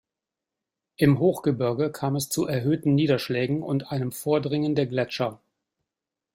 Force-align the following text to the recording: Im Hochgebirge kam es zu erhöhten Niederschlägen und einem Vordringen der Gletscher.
Im 0.97 1.19
Hochgebirge 1.19 1.91
kam 1.91 2.15
es 2.15 2.27
zu 2.27 2.47
erhöhten 2.47 2.95
Niederschlägen 2.95 3.61
und 3.61 3.91
einem 3.91 4.11
Vordringen 4.11 4.73
der 4.73 4.87
Gletscher. 4.87 5.39